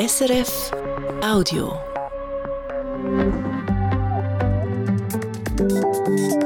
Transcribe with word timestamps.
SRF 0.00 0.70
Audio. 1.22 1.78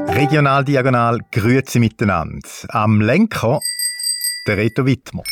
Regional 0.08 0.64
Diagonal 0.64 1.20
Grüezi 1.30 1.78
miteinander. 1.78 2.48
Am 2.70 3.00
Lenker 3.00 3.60
der 4.48 4.56
Reto 4.56 4.84
Wittmer. 4.86 5.22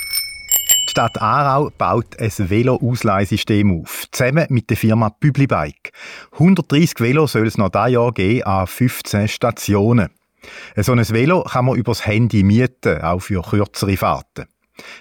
Die 0.86 0.90
Stadt 0.90 1.20
Aarau 1.20 1.70
baut 1.76 2.16
ein 2.20 2.30
Velo-Ausleihsystem 2.30 3.80
auf, 3.80 4.04
zusammen 4.12 4.46
mit 4.50 4.70
der 4.70 4.76
Firma 4.76 5.10
Publibike. 5.10 5.90
130 6.34 7.00
Velo 7.00 7.26
soll 7.26 7.48
es 7.48 7.58
noch 7.58 7.70
dieses 7.70 7.90
Jahr 7.90 8.12
geben 8.12 8.44
an 8.44 8.68
15 8.68 9.26
Stationen. 9.26 10.10
So 10.76 10.92
ein 10.92 11.08
Velo 11.08 11.42
kann 11.42 11.64
man 11.64 11.74
übers 11.74 12.06
Handy 12.06 12.44
mieten, 12.44 13.00
auch 13.00 13.18
für 13.18 13.42
kürzere 13.42 13.96
Fahrten. 13.96 14.46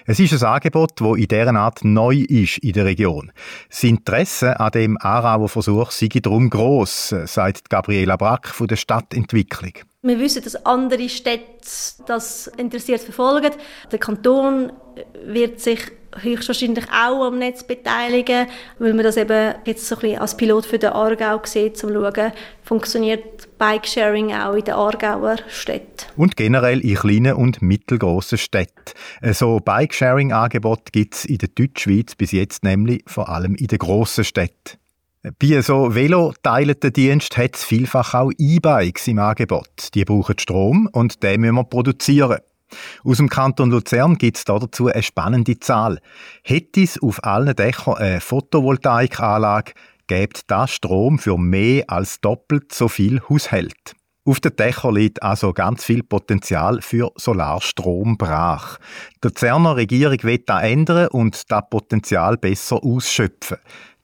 Es 0.06 0.18
ist 0.18 0.42
ein 0.42 0.48
Angebot, 0.48 1.00
das 1.00 1.16
in 1.16 1.28
dieser 1.28 1.54
Art 1.54 1.84
neu 1.84 2.24
ist 2.28 2.58
in 2.58 2.72
der 2.72 2.84
Region. 2.84 3.32
Das 3.68 3.82
Interesse 3.84 4.58
an 4.58 4.70
dem 4.72 4.98
Aarauer 5.00 5.48
Versuch 5.48 5.90
sei 5.90 6.08
darum 6.08 6.50
gross, 6.50 7.14
sagt 7.26 7.70
Gabriela 7.70 8.16
Brack 8.16 8.48
von 8.48 8.66
der 8.66 8.76
Stadtentwicklung. 8.76 9.72
Wir 10.02 10.18
wissen, 10.18 10.42
dass 10.42 10.66
andere 10.66 11.08
Städte 11.08 11.44
das 12.06 12.48
interessiert 12.56 13.00
verfolgen. 13.00 13.52
Der 13.90 13.98
Kanton 13.98 14.72
wird 15.24 15.60
sich 15.60 15.80
höchstwahrscheinlich 16.20 16.84
auch 16.86 17.26
am 17.26 17.38
Netz 17.38 17.64
beteiligen, 17.64 18.46
weil 18.78 18.94
man 18.94 19.04
das 19.04 19.16
eben 19.16 19.54
jetzt 19.64 19.86
so 19.86 19.96
ein 19.96 20.00
bisschen 20.00 20.18
als 20.20 20.36
Pilot 20.36 20.66
für 20.66 20.78
den 20.78 20.90
Aargau 20.90 21.40
sieht, 21.44 21.82
um 21.84 21.90
zu 21.90 21.92
schauen, 21.92 22.32
funktioniert 22.62 23.58
Bikesharing 23.58 24.32
auch 24.32 24.54
in 24.54 24.64
den 24.64 24.74
Aargauer 24.74 25.36
Städten. 25.48 26.06
Und 26.16 26.36
generell 26.36 26.80
in 26.80 26.94
kleinen 26.96 27.34
und 27.34 27.62
mittelgroßen 27.62 28.38
Städten. 28.38 28.92
So 29.32 29.60
Bikesharing-Angebote 29.60 30.92
gibt 30.92 31.14
es 31.14 31.24
in 31.24 31.38
der 31.38 31.48
Deutschschweiz 31.48 32.14
bis 32.14 32.32
jetzt 32.32 32.64
nämlich 32.64 33.02
vor 33.06 33.28
allem 33.28 33.54
in 33.54 33.66
den 33.66 33.78
grossen 33.78 34.24
Städten. 34.24 34.78
Bei 35.38 35.60
so 35.60 35.94
veloteilenden 35.94 36.92
Dienst 36.92 37.36
hat 37.36 37.54
es 37.54 37.62
vielfach 37.62 38.14
auch 38.14 38.32
E-Bikes 38.36 39.06
im 39.06 39.20
Angebot. 39.20 39.94
Die 39.94 40.04
brauchen 40.04 40.36
Strom 40.36 40.88
und 40.90 41.22
den 41.22 41.42
müssen 41.42 41.54
wir 41.54 41.64
produzieren. 41.64 42.38
Aus 43.04 43.18
dem 43.18 43.28
Kanton 43.28 43.70
Luzern 43.70 44.18
gibt 44.18 44.36
es 44.38 44.44
dazu 44.44 44.88
eine 44.88 45.02
spannende 45.02 45.58
Zahl. 45.58 46.00
Hätte 46.42 46.82
es 46.82 47.00
auf 47.02 47.24
allen 47.24 47.54
Dächern 47.54 47.96
eine 47.96 48.20
Photovoltaikanlage, 48.20 49.72
gäbe 50.06 50.40
das 50.46 50.72
Strom 50.72 51.18
für 51.18 51.38
mehr 51.38 51.84
als 51.88 52.20
doppelt 52.20 52.72
so 52.72 52.88
viel 52.88 53.20
Haushalt. 53.28 53.94
Auf 54.24 54.38
den 54.38 54.54
Dächern 54.54 54.94
liegt 54.94 55.22
also 55.22 55.52
ganz 55.52 55.84
viel 55.84 56.04
Potenzial 56.04 56.80
für 56.80 57.10
Solarstrom 57.16 58.16
brach. 58.16 58.78
Die 59.16 59.28
Luzerner 59.28 59.74
Regierung 59.74 60.22
will 60.22 60.38
das 60.46 60.62
ändern 60.62 61.08
und 61.08 61.50
das 61.50 61.62
Potenzial 61.68 62.36
besser 62.36 62.84
ausschöpfen. 62.84 63.56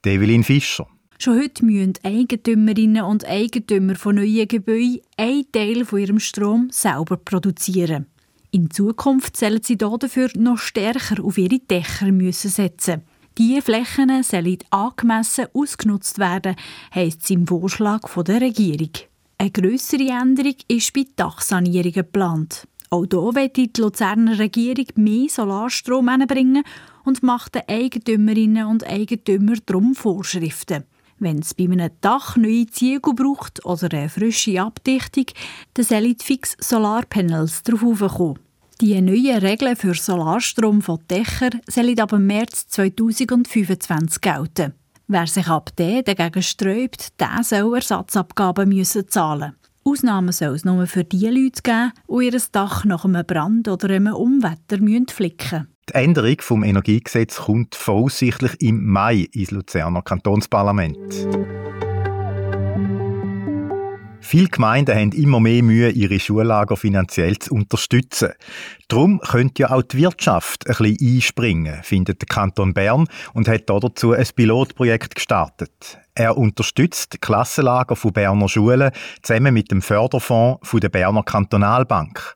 Develin 0.05 0.43
Fischer. 0.43 0.89
Schon 1.21 1.41
heute 1.41 1.65
müssen 1.65 1.95
Eigentümerinnen 2.05 3.03
und 3.03 3.25
Eigentümer 3.27 3.95
von 3.95 4.17
neuen 4.17 4.47
Gebäuden 4.49 5.01
einen 5.17 5.51
Teil 5.53 5.85
von 5.85 5.99
ihrem 5.99 6.21
Strom 6.21 6.69
selber 6.71 7.17
produzieren. 7.17 8.07
In 8.51 8.71
Zukunft 8.71 9.37
sollen 9.37 9.63
sie 9.63 9.77
dafür 9.77 10.31
noch 10.35 10.57
stärker 10.57 11.23
auf 11.23 11.37
ihre 11.37 11.59
Dächer 11.59 12.11
müssen 12.11 12.51
setzen. 12.51 13.03
Diese 13.37 13.61
Flächen 13.61 14.23
sollen 14.23 14.59
angemessen 14.71 15.47
ausgenutzt 15.53 16.19
werden, 16.19 16.57
heisst 16.95 17.25
es 17.25 17.31
im 17.31 17.47
Vorschlag 17.47 18.01
der 18.25 18.41
Regierung. 18.41 18.91
Eine 19.37 19.51
grössere 19.51 20.09
Änderung 20.09 20.57
ist 20.67 20.93
bei 20.95 21.05
Dachsanierungen 21.15 21.93
geplant. 21.93 22.67
Auch 22.91 23.05
hier 23.11 23.35
will 23.35 23.49
die 23.51 23.71
Luzerner 23.77 24.39
Regierung 24.39 24.87
mehr 24.97 25.29
Solarstrom 25.29 26.11
bringen 26.27 26.65
und 27.05 27.23
macht 27.23 27.55
den 27.55 27.69
Eigentümerinnen 27.69 28.67
und 28.67 28.87
Eigentümern 28.87 29.61
darum 29.67 29.95
Vorschriften. 29.95 30.85
Wenn 31.21 31.41
es 31.41 31.55
bei 31.55 31.65
einem 31.65 31.91
Dach 32.01 32.37
neue 32.37 32.67
Ziegel 32.67 33.15
braucht 33.15 33.65
oder 33.65 33.93
eine 33.93 34.09
frische 34.09 34.61
Abdichtung, 34.61 35.27
dann 35.75 35.85
sollen 35.85 36.17
fix 36.21 36.57
Solarpanels 36.61 37.63
darauf 37.65 37.99
kommen. 38.17 38.39
Die 38.81 39.01
neuen 39.01 39.39
Regeln 39.39 39.75
für 39.75 39.95
Solarstrom 39.95 40.81
von 40.83 41.01
Dächern 41.11 41.61
sollen 41.67 41.99
ab 41.99 42.13
März 42.13 42.69
2025 42.69 44.21
gelten. 44.21 44.75
Wer 45.09 45.27
sich 45.27 45.49
ab 45.49 45.75
dem 45.77 46.05
dagegen 46.05 46.43
sträubt, 46.43 47.19
der 47.19 47.43
soll 47.43 47.75
Ersatzabgaben 47.75 48.69
müssen 48.69 49.09
zahlen. 49.09 49.57
Ausnahmen 49.83 50.33
soll 50.33 50.55
es 50.55 50.65
nur 50.65 50.87
für 50.87 51.03
die 51.03 51.27
Leute 51.27 51.63
geben, 51.63 51.93
die 52.09 52.27
ihr 52.27 52.41
Dach 52.53 52.85
nach 52.85 53.05
einem 53.05 53.27
Brand 53.27 53.67
oder 53.69 53.89
einem 53.89 54.15
Umwetter 54.15 54.79
flicken 55.11 55.67
müssen. 55.67 55.78
Die 55.89 55.95
Änderung 55.95 56.37
vom 56.41 56.65
Energiegesetz 56.65 57.37
kommt 57.37 57.75
voraussichtlich 57.75 58.61
im 58.61 58.85
Mai 58.85 59.27
ins 59.33 59.51
Luzerner 59.51 60.03
Kantonsparlament. 60.03 60.99
Viele 64.21 64.49
Gemeinden 64.49 64.95
haben 64.95 65.13
immer 65.13 65.41
mehr 65.41 65.63
Mühe, 65.63 65.89
ihre 65.89 66.21
Schullager 66.21 66.77
finanziell 66.77 67.39
zu 67.39 67.55
unterstützen. 67.55 68.33
Darum 68.89 69.21
könnte 69.21 69.63
ja 69.63 69.71
auch 69.71 69.81
die 69.81 69.97
Wirtschaft 69.97 70.69
ein 70.69 70.77
bisschen 70.77 71.17
einspringen, 71.17 71.83
findet 71.83 72.21
der 72.21 72.29
Kanton 72.29 72.75
Bern 72.75 73.07
und 73.33 73.49
hat 73.49 73.71
dazu 73.71 74.13
ein 74.13 74.27
Pilotprojekt 74.37 75.15
gestartet. 75.15 75.99
Er 76.15 76.37
unterstützt 76.37 77.15
die 77.15 77.19
Klassenlager 77.19 77.97
von 77.97 78.13
Berner 78.13 78.51
Schulen 78.51 78.91
zusammen 79.23 79.55
mit 79.55 79.71
dem 79.71 79.81
Förderfonds 79.81 80.61
der 80.71 80.91
Berner 80.91 81.23
Kantonalbank. 81.23 82.35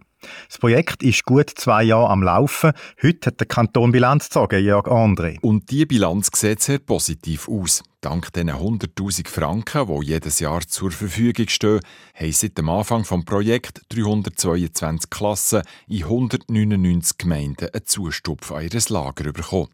Das 0.48 0.58
Projekt 0.58 1.02
ist 1.02 1.24
gut 1.24 1.50
zwei 1.50 1.82
Jahre 1.82 2.10
am 2.10 2.22
Laufen. 2.22 2.72
Heute 3.02 3.26
hat 3.26 3.40
der 3.40 3.46
Kanton 3.46 3.92
Bilanz 3.92 4.28
gezogen, 4.28 4.64
Jörg 4.64 4.86
André. 4.86 5.38
Und 5.40 5.70
die 5.70 5.86
Bilanz 5.86 6.30
sieht 6.34 6.62
sehr 6.62 6.78
positiv 6.78 7.48
aus. 7.48 7.82
Dank 8.02 8.32
den 8.32 8.50
100.000 8.50 9.28
Franken, 9.28 9.86
die 9.86 10.06
jedes 10.06 10.40
Jahr 10.40 10.60
zur 10.62 10.90
Verfügung 10.90 11.46
stehen, 11.48 11.80
haben 12.14 12.32
seit 12.32 12.58
dem 12.58 12.68
Anfang 12.68 13.04
des 13.04 13.24
Projekts 13.24 13.80
322 13.90 15.08
Klassen 15.08 15.62
in 15.86 16.02
199 16.02 17.18
Gemeinden 17.18 17.68
einen 17.72 17.86
Zustupf 17.86 18.50
an 18.50 18.64
ihr 18.64 18.80
Lager 18.88 19.32
bekommen. 19.32 19.68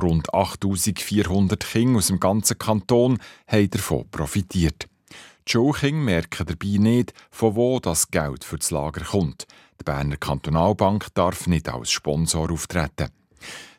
Rund 0.00 0.28
8.400 0.34 1.56
Kinder 1.64 1.96
aus 1.96 2.08
dem 2.08 2.20
ganzen 2.20 2.58
Kanton 2.58 3.18
haben 3.46 3.70
davon 3.70 4.06
profitiert. 4.10 4.86
Die 5.48 5.52
Schulkinder 5.52 6.04
merken 6.04 6.46
dabei 6.46 6.76
nicht, 6.78 7.14
von 7.30 7.56
wo 7.56 7.80
das 7.80 8.10
Geld 8.10 8.44
für 8.44 8.58
das 8.58 8.70
Lager 8.70 9.04
kommt. 9.04 9.46
Die 9.82 9.90
Berner 9.90 10.16
Kantonalbank 10.16 11.08
darf 11.14 11.48
nicht 11.48 11.68
als 11.68 11.90
Sponsor 11.90 12.52
auftreten. 12.52 13.08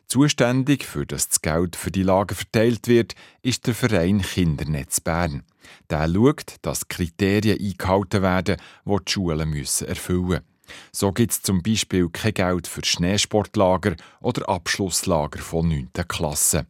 Zuständig 0.06 0.84
für 0.84 1.06
das 1.06 1.30
das 1.30 1.40
Geld 1.40 1.76
für 1.76 1.90
die 1.90 2.02
Lager 2.02 2.34
verteilt 2.34 2.88
wird, 2.88 3.14
ist 3.40 3.66
der 3.66 3.74
Verein 3.74 4.20
Kindernetz 4.20 5.00
Bern. 5.00 5.44
Der 5.88 6.06
schaut, 6.06 6.56
dass 6.60 6.88
Kriterien 6.88 7.58
eingehalten 7.58 8.20
werden, 8.20 8.56
die 8.84 8.96
die 9.02 9.12
Schulen 9.12 9.48
müssen 9.48 9.88
erfüllen 9.88 10.26
müssen. 10.26 10.44
So 10.92 11.10
gibt 11.10 11.32
es 11.32 11.40
zum 11.40 11.62
Beispiel 11.62 12.10
kein 12.10 12.34
Geld 12.34 12.66
für 12.66 12.84
Schneesportlager 12.84 13.96
oder 14.20 14.46
Abschlusslager 14.46 15.38
von 15.38 15.68
9. 15.68 15.88
Klasse. 16.06 16.66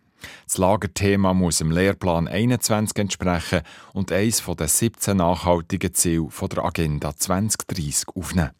Das 0.46 0.58
Lagerthema 0.58 1.34
muss 1.34 1.60
im 1.60 1.72
Lehrplan 1.72 2.28
21 2.28 2.96
entsprechen 2.98 3.62
und 3.94 4.12
eines 4.12 4.44
der 4.46 4.68
17 4.68 5.16
nachhaltigen 5.16 5.92
Ziele 5.92 6.28
der 6.40 6.64
Agenda 6.64 7.16
2030 7.16 8.10
aufnehmen. 8.14 8.52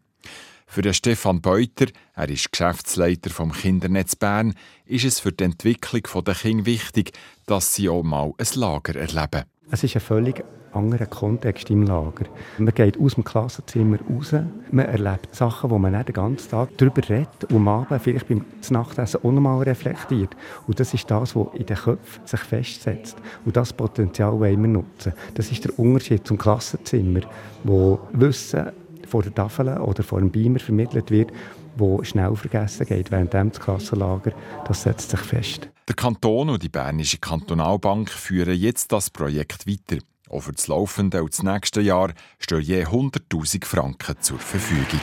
Für 0.67 0.83
den 0.83 0.95
Stefan 0.95 1.41
Beuter, 1.41 1.87
er 2.15 2.29
ist 2.29 2.51
Geschäftsleiter 2.51 3.31
vom 3.31 3.53
Kindernetz 3.53 4.17
Bern, 4.17 4.55
ist 4.87 5.05
es 5.05 5.21
für 5.21 5.33
die 5.33 5.45
Entwicklung 5.45 6.25
der 6.25 6.35
Kinder 6.35 6.67
wichtig, 6.67 7.13
dass 7.47 7.75
sie 7.75 7.89
auch 7.89 8.03
mal 8.03 8.33
ein 8.39 8.61
Lager 8.61 8.97
erleben. 8.97 9.45
Es 9.71 9.85
ist 9.85 9.95
ein 9.95 10.01
völlig 10.01 10.45
anderer 10.75 11.07
Kontext 11.07 11.71
im 11.71 11.85
Lager. 11.85 12.27
Man 12.59 12.75
geht 12.75 12.99
aus 12.99 13.15
dem 13.15 13.25
Klassenzimmer 13.25 13.99
raus, 14.11 14.35
man 14.71 14.87
erlebt 14.87 15.35
Sachen, 15.35 15.71
wo 15.71 15.79
man 15.79 15.93
nicht 15.93 16.09
den 16.09 16.15
ganzen 16.15 16.51
Tag 16.51 16.71
darüber 16.77 17.09
redet 17.09 17.45
und 17.51 17.57
am 17.57 17.69
Abend 17.69 18.03
vielleicht 18.03 18.29
beim 18.29 18.45
Nachtessen 18.71 19.21
auch 19.23 19.33
nochmal 19.33 19.63
reflektiert. 19.63 20.37
Und 20.67 20.81
das 20.81 20.93
ist 20.93 21.11
das, 21.11 21.37
was 21.37 21.55
in 21.55 21.67
den 21.67 21.77
Köpfen 21.77 22.27
sich 22.27 22.41
festsetzt. 22.41 23.17
Und 23.45 23.57
das 23.57 23.73
Potenzial 23.73 24.33
wollen 24.33 24.61
wir 24.61 24.69
nutzen. 24.69 25.13
Das 25.35 25.51
ist 25.51 25.65
der 25.65 25.79
Unterschied 25.79 26.27
zum 26.27 26.39
Klassenzimmer, 26.39 27.21
wo 27.63 28.01
Wissen 28.13 28.73
vor 29.15 29.23
der 29.23 29.33
Tafel 29.33 29.69
oder 29.79 30.03
vor 30.03 30.19
dem 30.19 30.33
Beamer 30.33 30.59
vermittelt 30.59 31.09
wird, 31.13 31.31
wo 31.77 32.03
schnell 32.03 32.35
vergessen 32.35 32.85
geht, 32.85 33.13
während 33.13 33.33
das 33.33 33.61
Klassenlager, 33.61 34.33
das 34.67 34.83
setzt 34.83 35.11
sich 35.11 35.21
fest. 35.21 35.69
Der 35.87 35.95
Kanton 35.95 36.51
und 36.51 36.61
die 36.61 36.69
Bernische 36.69 37.19
Kantonalbank 37.19 38.11
führen 38.11 38.59
jetzt 38.59 38.91
das 38.91 39.11
Projekt 39.11 39.69
weiter. 39.69 40.03
Auch 40.29 40.41
für 40.41 40.51
das 40.51 40.67
laufende 40.67 41.23
und 41.23 41.33
das 41.33 41.45
nächste 41.45 41.81
Jahr 41.81 42.13
stehen 42.41 42.63
je 42.63 42.87
100.000 42.87 43.65
Franken 43.65 44.17
zur 44.19 44.41
Verfügung. 44.41 45.01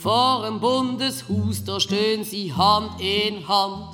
Vor 0.00 0.46
dem 0.48 0.58
Bundeshaus, 0.58 1.62
da 1.64 1.78
stehen 1.78 2.24
sie 2.24 2.52
Hand 2.52 3.00
in 3.00 3.46
Hand. 3.46 3.86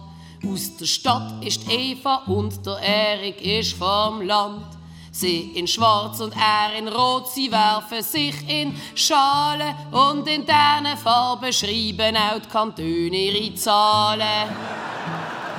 Aus 0.50 0.74
der 0.78 0.86
Stadt 0.86 1.44
ist 1.44 1.70
Eva 1.70 2.22
und 2.28 2.64
der 2.64 2.78
Erik 2.78 3.44
ist 3.44 3.74
vom 3.74 4.22
Land. 4.22 4.83
Sie 5.16 5.52
in 5.54 5.68
Schwarz 5.68 6.18
und 6.18 6.34
er 6.34 6.76
in 6.76 6.88
Rot, 6.88 7.30
sie 7.30 7.48
werfen 7.52 8.02
sich 8.02 8.34
in 8.48 8.74
Schale 8.96 9.76
und 9.92 10.26
in 10.26 10.44
diesen 10.44 10.96
Farben 11.00 11.52
schreiben 11.52 12.16
auch 12.16 12.40
die 12.40 12.48
Kantone 12.48 13.16
ihre 13.16 13.54
Zahlen. 13.54 14.48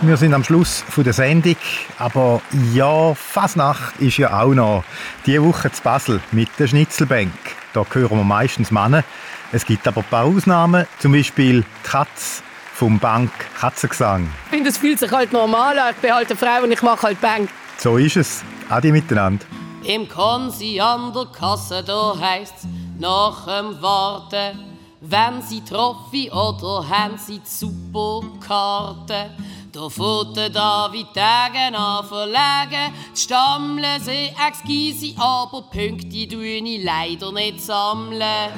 Wir 0.02 0.18
sind 0.18 0.34
am 0.34 0.44
Schluss 0.44 0.84
der 0.98 1.14
Sendung, 1.14 1.56
aber 1.98 2.42
ja, 2.74 3.14
Fasnacht 3.14 3.98
ist 4.02 4.18
ja 4.18 4.42
auch 4.42 4.54
noch. 4.54 4.84
Diese 5.26 5.42
Woche 5.42 5.72
zu 5.72 5.82
Basel 5.82 6.20
mit 6.34 6.50
der 6.60 6.68
Schnitzelbank. 6.68 7.32
Da 7.72 7.86
hören 7.94 8.18
wir 8.18 8.26
meistens 8.26 8.72
Männer. 8.72 9.06
Es 9.54 9.66
gibt 9.66 9.88
aber 9.88 10.02
ein 10.02 10.08
paar 10.10 10.26
Ausnahmen, 10.26 10.86
zum 11.00 11.14
Beispiel 11.14 11.62
die 11.62 11.90
Katz 11.90 12.44
vom 12.74 13.00
Bank 13.00 13.32
Katzengesang. 13.58 14.30
Ich 14.48 14.52
finde, 14.52 14.70
es 14.70 14.78
fühlt 14.78 15.00
sich 15.00 15.12
halt 15.12 15.32
normal 15.32 15.80
an. 15.80 15.94
Ich 15.96 16.02
bin 16.02 16.14
halt 16.14 16.30
eine 16.30 16.38
Frau 16.38 16.62
und 16.62 16.74
ich 16.74 16.82
mache 16.82 17.04
halt 17.04 17.22
Bank. 17.22 17.50
So 17.78 17.96
ist 17.96 18.18
es. 18.18 18.44
Adi 18.70 18.92
miteinander. 18.92 19.46
Im 19.84 20.08
Konsi 20.08 20.80
an 20.80 21.14
der 21.14 21.26
Kasse, 21.26 21.84
da 21.84 22.16
heisst's 22.20 22.68
nach 22.98 23.46
dem 23.46 23.82
Warten, 23.82 24.60
wenn 25.02 25.42
sie 25.42 25.62
Trophy 25.62 26.32
oder 26.32 26.88
haben 26.90 27.18
sie 27.18 27.40
die 27.40 27.48
Superkarte. 27.48 29.30
Da 29.72 29.90
fährt 29.90 30.38
der 30.38 30.50
David 30.50 31.08
Tage 31.14 31.78
an 31.78 32.06
verlegen, 32.06 32.94
die 33.16 33.20
Stammle 33.20 34.00
sie 34.00 34.34
exquisi, 34.48 35.16
aber 35.20 35.62
Punkte 35.64 36.28
tue 36.28 36.46
ich 36.46 36.84
leider 36.84 37.32
nicht 37.32 37.62
sammeln. 37.62 38.52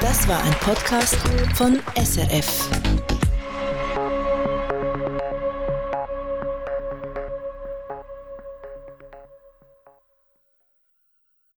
Das 0.00 0.26
war 0.28 0.42
ein 0.42 0.54
Podcast 0.60 1.16
von 1.54 1.80
SRF. 1.96 2.70